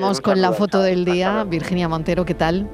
[0.00, 1.44] Vamos con la foto del día.
[1.44, 2.68] Virginia Montero, ¿qué tal?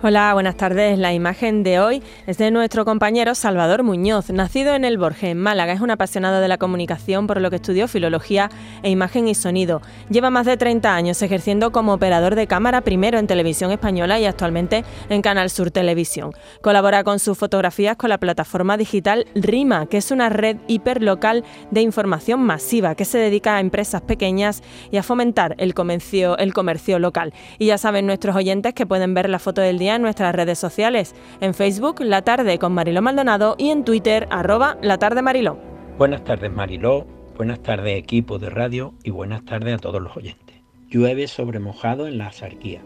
[0.00, 0.96] Hola, buenas tardes.
[0.96, 5.38] La imagen de hoy es de nuestro compañero Salvador Muñoz, nacido en El Borges, en
[5.38, 5.72] Málaga.
[5.72, 8.48] Es un apasionado de la comunicación, por lo que estudió filología
[8.84, 9.82] e imagen y sonido.
[10.08, 14.26] Lleva más de 30 años ejerciendo como operador de cámara, primero en televisión española y
[14.26, 16.30] actualmente en Canal Sur Televisión.
[16.62, 21.42] Colabora con sus fotografías con la plataforma digital RIMA, que es una red hiperlocal
[21.72, 24.62] de información masiva que se dedica a empresas pequeñas
[24.92, 27.34] y a fomentar el comercio, el comercio local.
[27.58, 30.58] Y ya saben nuestros oyentes que pueden ver la foto del día en nuestras redes
[30.58, 35.58] sociales, en Facebook La Tarde con Mariló Maldonado y en Twitter arroba La Tarde Mariló.
[35.98, 37.06] Buenas tardes Mariló,
[37.36, 40.56] buenas tardes equipo de radio y buenas tardes a todos los oyentes.
[40.88, 42.80] Llueve sobre mojado en la azarquía.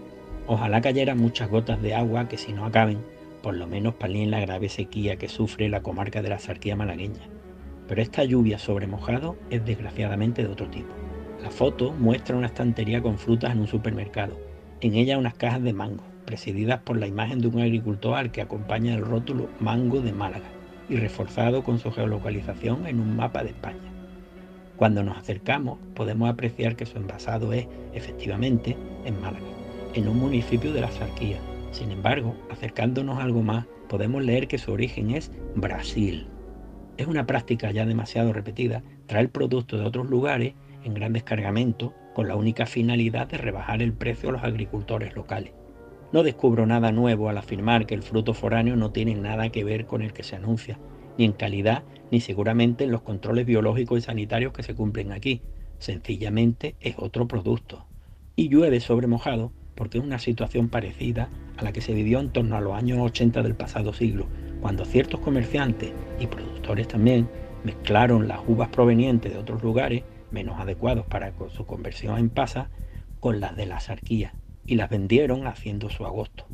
[0.47, 3.05] Ojalá cayeran muchas gotas de agua que si no acaben,
[3.43, 7.29] por lo menos palien la grave sequía que sufre la comarca de la azarquía malagueña.
[7.89, 10.93] Pero esta lluvia sobre mojado es desgraciadamente de otro tipo.
[11.43, 14.39] La foto muestra una estantería con frutas en un supermercado.
[14.81, 18.95] En ella unas cajas de mango presididas por la imagen de un agricultor que acompaña
[18.95, 20.49] el rótulo Mango de Málaga
[20.89, 23.93] y reforzado con su geolocalización en un mapa de España.
[24.77, 29.47] Cuando nos acercamos podemos apreciar que su envasado es, efectivamente, en Málaga,
[29.95, 31.39] en un municipio de la Sarquía.
[31.71, 36.27] Sin embargo, acercándonos algo más, podemos leer que su origen es Brasil.
[36.97, 42.29] Es una práctica ya demasiado repetida traer productos de otros lugares en grandes cargamentos con
[42.29, 45.53] la única finalidad de rebajar el precio a los agricultores locales.
[46.13, 49.87] No descubro nada nuevo al afirmar que el fruto foráneo no tiene nada que ver
[49.87, 50.79] con el que se anuncia,
[51.17, 55.41] ni en calidad, ni seguramente en los controles biológicos y sanitarios que se cumplen aquí.
[55.79, 57.87] Sencillamente es otro producto.
[58.37, 62.31] Y llueve sobre mojado porque es una situación parecida a la que se vivió en
[62.31, 64.27] torno a los años 80 del pasado siglo,
[64.61, 67.27] cuando ciertos comerciantes y productores también
[67.65, 72.69] mezclaron las uvas provenientes de otros lugares, menos adecuados para su conversión en pasa,
[73.19, 74.35] con las de la sarquía
[74.67, 76.47] y las vendieron haciendo su agosto,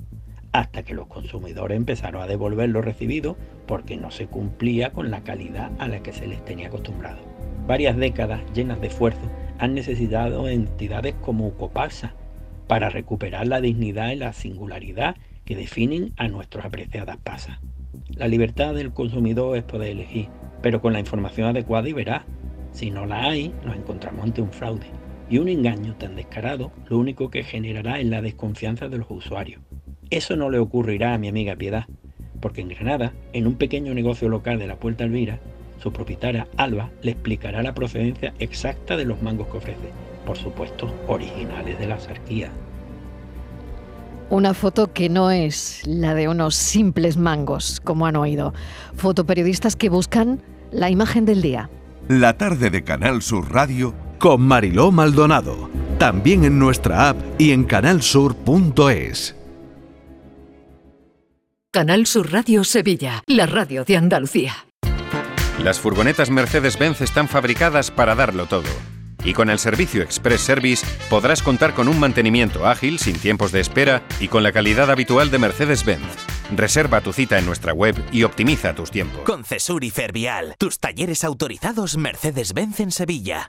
[0.53, 5.23] hasta que los consumidores empezaron a devolver lo recibido porque no se cumplía con la
[5.23, 7.19] calidad a la que se les tenía acostumbrado.
[7.67, 12.15] Varias décadas llenas de esfuerzo han necesitado entidades como Copasa
[12.67, 17.59] para recuperar la dignidad y la singularidad que definen a nuestras apreciadas pasas.
[18.11, 20.29] La libertad del consumidor es poder elegir,
[20.63, 22.23] pero con la información adecuada y veraz.
[22.73, 24.87] Si no la hay, nos encontramos ante un fraude.
[25.31, 29.61] Y un engaño tan descarado lo único que generará es la desconfianza de los usuarios.
[30.11, 31.85] Eso no le ocurrirá a mi amiga Piedad,
[32.41, 35.39] porque en Granada, en un pequeño negocio local de la Puerta Elvira,
[35.83, 39.91] su propietaria Alba le explicará la procedencia exacta de los mangos que ofrece,
[40.25, 42.51] por supuesto originales de la sarquía.
[44.31, 48.53] Una foto que no es la de unos simples mangos, como han oído.
[48.95, 51.71] Fotoperiodistas que buscan la imagen del día.
[52.09, 55.71] La tarde de Canal Sur Radio con Mariló Maldonado.
[55.99, 59.35] También en nuestra app y en canalsur.es.
[61.71, 64.67] Canal Sur Radio Sevilla, la radio de Andalucía.
[65.63, 68.69] Las furgonetas Mercedes-Benz están fabricadas para darlo todo.
[69.25, 73.61] Y con el servicio Express Service podrás contar con un mantenimiento ágil, sin tiempos de
[73.61, 76.07] espera y con la calidad habitual de Mercedes-Benz.
[76.55, 79.21] Reserva tu cita en nuestra web y optimiza tus tiempos.
[79.23, 83.49] Con Cesur y Fervial, tus talleres autorizados Mercedes-Benz en Sevilla.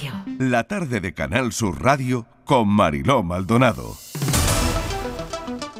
[0.41, 3.95] La tarde de Canal Sur Radio con Mariló Maldonado.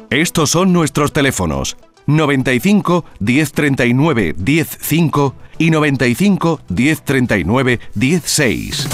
[0.08, 1.76] Estos son nuestros teléfonos
[2.06, 8.88] 95 1039 105 y 95 1039 16.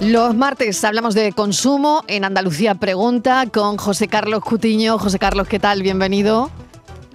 [0.00, 4.98] Los martes hablamos de consumo en Andalucía Pregunta con José Carlos Cutiño.
[4.98, 5.82] José Carlos, ¿qué tal?
[5.82, 6.50] Bienvenido.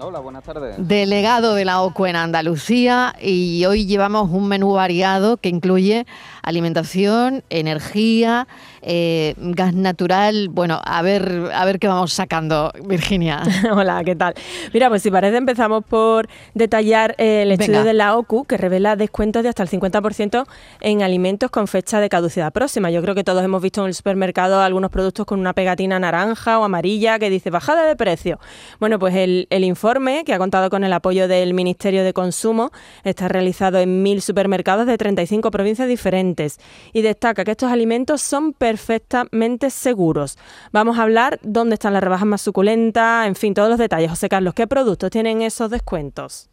[0.05, 0.75] Hola, buenas tardes.
[0.77, 6.05] Delegado de la OCU en Andalucía y hoy llevamos un menú variado que incluye
[6.41, 8.47] alimentación, energía,
[8.81, 10.49] eh, gas natural.
[10.49, 13.43] Bueno, a ver, a ver qué vamos sacando, Virginia.
[13.71, 14.33] Hola, ¿qué tal?
[14.73, 18.97] Mira, pues si parece empezamos por detallar eh, el estudio de la OCU que revela
[18.97, 20.45] descuentos de hasta el 50%
[20.81, 22.91] en alimentos con fecha de caducidad próxima.
[22.91, 26.59] Yo creo que todos hemos visto en el supermercado algunos productos con una pegatina naranja
[26.59, 28.37] o amarilla que dice bajada de precio.
[28.81, 29.92] Bueno, pues el, el informe,
[30.25, 32.71] que ha contado con el apoyo del Ministerio de Consumo,
[33.03, 36.59] está realizado en mil supermercados de 35 provincias diferentes
[36.93, 40.37] y destaca que estos alimentos son perfectamente seguros.
[40.71, 44.09] Vamos a hablar dónde están las rebajas más suculentas, en fin, todos los detalles.
[44.09, 46.52] José Carlos, ¿qué productos tienen esos descuentos?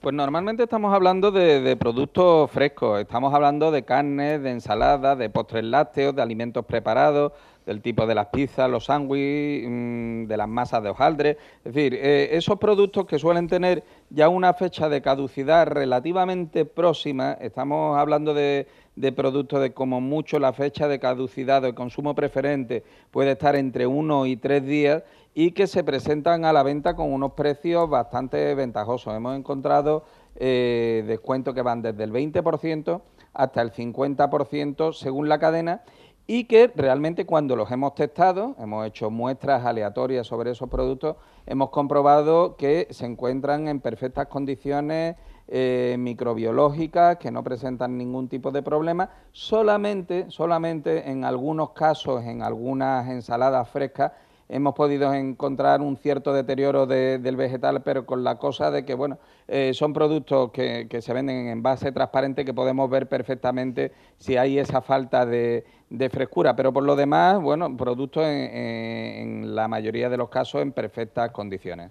[0.00, 5.64] Pues normalmente estamos hablando de, productos frescos, estamos hablando de carnes, de ensaladas, de postres
[5.64, 7.32] lácteos, de alimentos preparados,
[7.66, 11.30] del tipo de las pizzas, los sándwiches, mm, de las masas de hojaldre.
[11.64, 17.32] Es decir, eh, esos productos que suelen tener ya una fecha de caducidad relativamente próxima,
[17.32, 18.68] estamos hablando de,
[18.98, 23.54] de productos de como mucho la fecha de caducidad o de consumo preferente puede estar
[23.54, 25.04] entre uno y tres días
[25.34, 29.14] y que se presentan a la venta con unos precios bastante ventajosos.
[29.14, 30.04] Hemos encontrado
[30.34, 33.00] eh, descuentos que van desde el 20%
[33.34, 35.82] hasta el 50% según la cadena
[36.26, 41.16] y que realmente cuando los hemos testado, hemos hecho muestras aleatorias sobre esos productos,
[41.46, 45.16] hemos comprobado que se encuentran en perfectas condiciones
[45.48, 52.42] eh, microbiológicas que no presentan ningún tipo de problema, solamente, solamente en algunos casos, en
[52.42, 54.12] algunas ensaladas frescas,
[54.48, 59.18] hemos podido encontrar un cierto deterioro del vegetal, pero con la cosa de que, bueno,
[59.46, 64.36] eh, son productos que, que, se venden en base transparente que podemos ver perfectamente si
[64.36, 70.08] hay esa falta de, de frescura, pero por lo demás, bueno, productos en, la mayoría
[70.08, 71.90] de los casos en perfectas condiciones.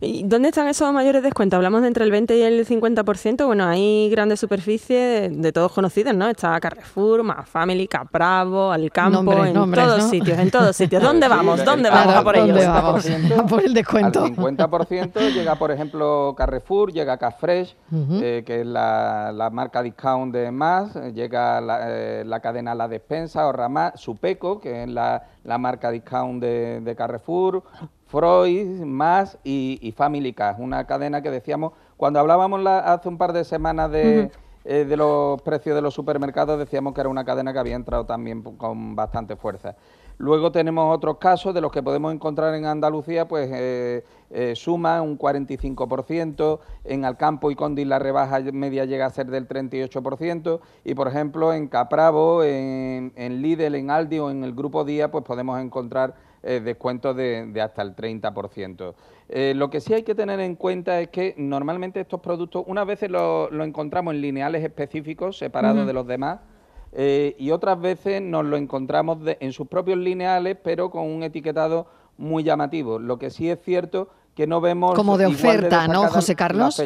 [0.00, 1.56] ¿Y dónde están esos mayores descuentos?
[1.56, 3.46] Hablamos de entre el 20 y el 50%.
[3.46, 6.28] Bueno, hay grandes superficies de, todos conocidos, ¿no?
[6.28, 11.02] Está Carrefour, Más Family, Capravo, Alcampo, en todos sitios, en todos sitios.
[11.02, 11.64] ¿Dónde vamos?
[11.64, 12.58] ¿Dónde vamos a por ellos?
[13.48, 14.24] por el descuento.
[14.24, 20.50] Al 50% llega, por ejemplo, Carrefour, llega Cafresh, eh, que es la, marca discount de
[20.50, 25.22] Más, llega la, eh, la cadena La Despensa, Ahorra Más, Supeco, que es la,
[25.58, 27.62] marca discount de, Carrefour,
[28.06, 33.44] Freud, Más y, Family Cash, una cadena que decíamos, cuando hablábamos hace un par de
[33.44, 34.30] semanas de,
[34.64, 38.06] eh, de los precios de los supermercados, decíamos que era una cadena que había entrado
[38.06, 39.76] también con bastante fuerza.
[40.18, 45.02] Luego tenemos otros casos de los que podemos encontrar en Andalucía, pues eh, eh, suma
[45.02, 50.94] un 45%, en Alcampo y Condis la rebaja media llega a ser del 38%, y
[50.94, 53.12] por ejemplo en Capravo, en,
[53.42, 56.14] Lidl, en Aldi o en el Grupo Día, pues podemos encontrar
[56.46, 58.94] eh, descuentos de, hasta el 30%.
[59.54, 63.10] lo que sí hay que tener en cuenta es que normalmente estos productos, unas veces
[63.10, 66.38] lo, encontramos en lineales específicos, separados de los demás,
[66.98, 71.86] eh, y otras veces nos lo encontramos en sus propios lineales, pero con un etiquetado
[72.16, 72.98] muy llamativo.
[72.98, 74.94] Lo que sí es cierto que no vemos...
[74.94, 76.80] Como de oferta, ¿no, José Carlos?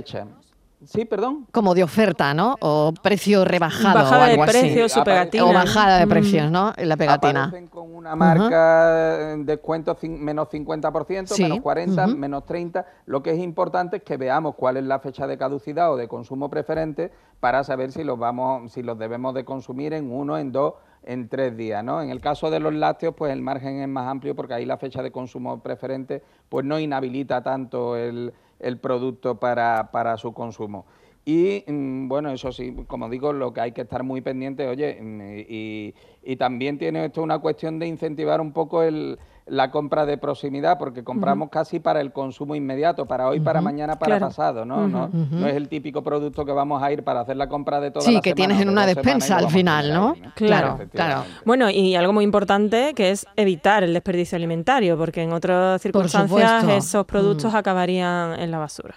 [0.84, 1.46] Sí, perdón.
[1.52, 2.56] Como de oferta, ¿no?
[2.60, 5.44] O precio rebajado Bajada o algo de precio, su pegatina.
[5.44, 6.72] O bajada de precios, ¿no?
[6.76, 7.44] En la pegatina.
[7.44, 12.84] Aparecen con una marca uh descuento menos 50%, menos 40%, menos 30%.
[13.06, 16.08] Lo que es importante es que veamos cuál es la fecha de caducidad o de
[16.08, 17.10] consumo preferente
[17.40, 21.28] para saber si los vamos, si los debemos de consumir en uno, en dos, en
[21.28, 22.02] tres días, ¿no?
[22.02, 24.76] En el caso de los lácteos, pues el margen es más amplio porque ahí la
[24.76, 30.86] fecha de consumo preferente pues no inhabilita tanto el el producto para, para su consumo.
[31.30, 34.98] Y mm, bueno, eso sí, como digo, lo que hay que estar muy pendiente, oye,
[35.00, 35.94] mm, y,
[36.24, 40.76] y también tiene esto una cuestión de incentivar un poco el, la compra de proximidad,
[40.76, 44.88] porque compramos casi para el consumo inmediato, para hoy, para mañana, para pasado, ¿no?
[44.88, 45.08] ¿no?
[45.08, 48.04] No es el típico producto que vamos a ir para hacer la compra de toda
[48.04, 50.16] sí, que tienes en una despensa al final, ¿no?
[50.34, 51.24] Claro, claro.
[51.44, 56.64] Bueno, y algo muy importante que es evitar el desperdicio alimentario, porque en otras circunstancias
[56.68, 57.56] esos productos mm.
[57.56, 58.94] acabarían en la basura.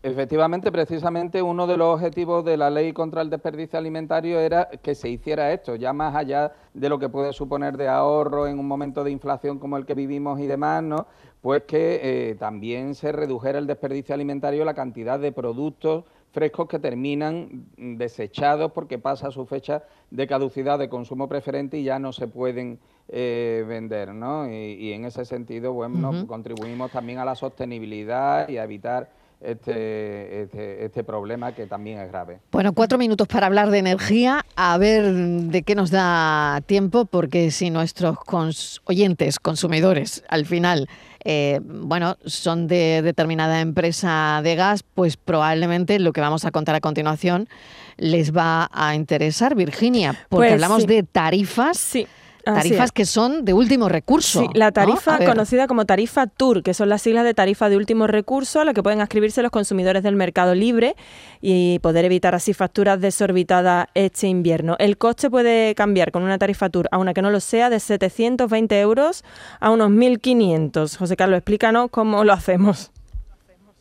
[0.00, 4.94] Efectivamente, precisamente uno de los objetivos de la ley contra el desperdicio alimentario era que
[4.94, 8.68] se hiciera esto, ya más allá de lo que puede suponer de ahorro en un
[8.68, 11.08] momento de inflación como el que vivimos y demás, ¿no?
[11.40, 12.00] Pues que
[12.30, 18.70] eh, también se redujera el desperdicio alimentario, la cantidad de productos frescos que terminan desechados
[18.70, 22.78] porque pasa su fecha de caducidad de consumo preferente y ya no se pueden
[23.08, 24.48] eh, vender, ¿no?
[24.48, 29.10] Y, en ese sentido, bueno, contribuimos también a la sostenibilidad y a evitar
[29.40, 32.40] este, este, este, problema que también es grave.
[32.50, 37.50] Bueno, cuatro minutos para hablar de energía, a ver de qué nos da tiempo, porque
[37.50, 38.18] si nuestros
[38.84, 40.88] oyentes, consumidores, al final,
[41.24, 46.74] eh, bueno, son de determinada empresa de gas, pues probablemente lo que vamos a contar
[46.74, 47.48] a continuación
[47.96, 51.78] les va a interesar, Virginia, porque pues hablamos de tarifas.
[51.78, 52.06] Sí
[52.54, 54.40] Tarifas que son de último recurso.
[54.40, 58.06] Sí, la tarifa conocida como tarifa TUR, que son las siglas de tarifa de último
[58.06, 60.96] recurso a la que pueden inscribirse los consumidores del mercado libre
[61.40, 64.76] y poder evitar así facturas desorbitadas este invierno.
[64.78, 67.80] El coste puede cambiar con una tarifa TUR a una que no lo sea de
[67.80, 69.24] 720 euros
[69.60, 70.96] a unos 1.500.
[70.96, 72.90] José Carlos, explícanos cómo lo hacemos.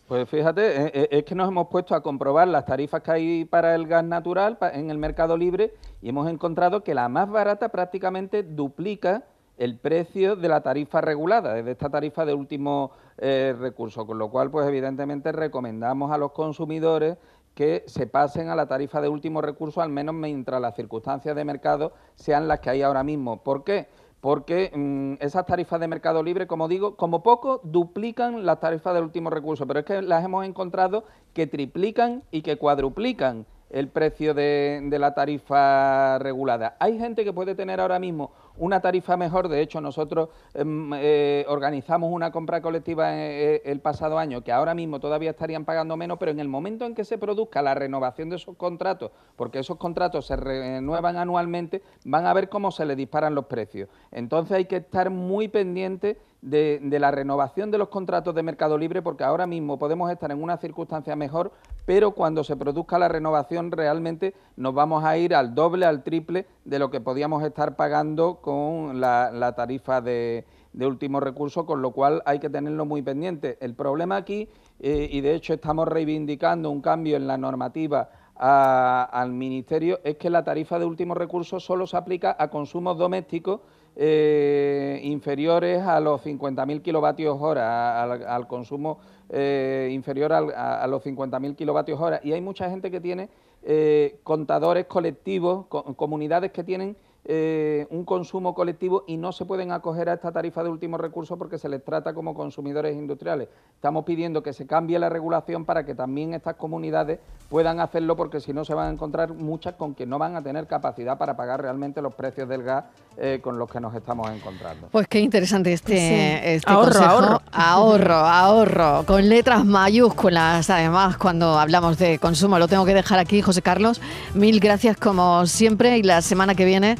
[0.07, 3.45] Pues fíjate, eh, eh, es que nos hemos puesto a comprobar las tarifas que hay
[3.45, 7.67] para el gas natural en el mercado libre y hemos encontrado que la más barata
[7.67, 9.25] prácticamente duplica
[9.57, 14.29] el precio de la tarifa regulada, de esta tarifa de último eh, recurso, con lo
[14.29, 17.17] cual, pues evidentemente recomendamos a los consumidores
[17.53, 21.43] que se pasen a la tarifa de último recurso, al menos mientras las circunstancias de
[21.43, 23.43] mercado sean las que hay ahora mismo.
[23.43, 23.87] ¿Por qué?
[24.21, 29.03] Porque mm, esas tarifas de mercado libre, como digo, como poco duplican las tarifas del
[29.03, 34.33] último recurso, pero es que las hemos encontrado que triplican y que cuadruplican el precio
[34.33, 36.75] de, la tarifa regulada.
[36.79, 39.49] Hay gente que puede tener ahora mismo una tarifa mejor.
[39.49, 44.51] De hecho, nosotros em, eh, organizamos una compra colectiva eh, eh, el pasado año que
[44.51, 47.75] ahora mismo todavía estarían pagando menos, pero en el momento en que se produzca la
[47.75, 52.85] renovación de esos contratos, porque esos contratos se renuevan anualmente, van a ver cómo se
[52.85, 53.89] le disparan los precios.
[54.11, 56.17] Entonces hay que estar muy pendiente
[56.49, 60.41] de, la renovación de los contratos de mercado libre, porque ahora mismo podemos estar en
[60.41, 61.51] una circunstancia mejor,
[61.85, 66.45] pero cuando se produzca la renovación realmente nos vamos a ir al doble, al triple
[66.65, 70.45] de lo que podíamos estar pagando con la, tarifa de,
[70.79, 73.57] último recurso, con lo cual hay que tenerlo muy pendiente.
[73.59, 74.47] El problema aquí,
[74.79, 80.29] eh, y de hecho estamos reivindicando un cambio en la normativa al Ministerio, es que
[80.29, 83.61] la tarifa de último recurso solo se aplica a consumos domésticos
[83.99, 84.76] eh,
[85.11, 88.99] inferiores a los 50.000 kilovatios hora, al, consumo
[89.29, 92.19] eh, inferior a, los 50.000 kilovatios hora.
[92.23, 93.29] Y hay mucha gente que tiene
[93.63, 96.95] eh, contadores colectivos, comunidades que tienen
[97.29, 101.37] eh, un consumo colectivo y no se pueden acoger a esta tarifa de último recurso
[101.37, 103.49] porque se les trata como consumidores industriales.
[103.75, 107.19] Estamos pidiendo que se cambie la regulación para que también estas comunidades
[107.49, 110.41] puedan hacerlo porque si no se van a encontrar muchas con que no van a
[110.41, 112.85] tener capacidad para pagar realmente los precios del gas
[113.17, 114.87] eh, con los que nos estamos encontrando.
[114.91, 121.97] Pues qué interesante este, este ahorro, ahorro, ahorro, ahorro, con letras mayúsculas además cuando hablamos
[121.97, 122.57] de consumo.
[122.57, 124.01] Lo tengo que dejar aquí, José Carlos.
[124.33, 126.95] Mil gracias como siempre y la semana que viene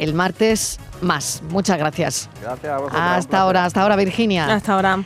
[0.00, 1.42] el martes más.
[1.50, 2.28] Muchas gracias.
[2.42, 4.52] Gracias a Hasta ahora, hasta ahora, Virginia.
[4.52, 5.04] Hasta ahora.